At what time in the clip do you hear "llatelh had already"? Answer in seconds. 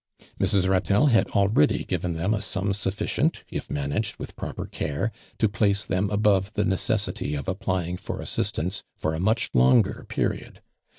0.67-1.83